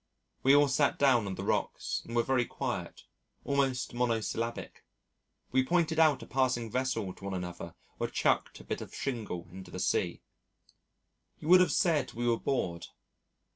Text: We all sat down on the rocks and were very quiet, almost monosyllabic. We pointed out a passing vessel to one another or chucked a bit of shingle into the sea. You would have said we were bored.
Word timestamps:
We 0.41 0.55
all 0.55 0.67
sat 0.67 0.97
down 0.97 1.27
on 1.27 1.35
the 1.35 1.43
rocks 1.43 2.01
and 2.07 2.15
were 2.15 2.23
very 2.23 2.43
quiet, 2.47 3.03
almost 3.43 3.93
monosyllabic. 3.93 4.83
We 5.51 5.63
pointed 5.63 5.99
out 5.99 6.23
a 6.23 6.25
passing 6.25 6.71
vessel 6.71 7.13
to 7.13 7.23
one 7.25 7.35
another 7.35 7.75
or 7.99 8.07
chucked 8.07 8.59
a 8.59 8.63
bit 8.63 8.81
of 8.81 8.95
shingle 8.95 9.47
into 9.51 9.69
the 9.69 9.79
sea. 9.79 10.23
You 11.37 11.49
would 11.49 11.59
have 11.61 11.71
said 11.71 12.13
we 12.13 12.27
were 12.27 12.39
bored. 12.39 12.87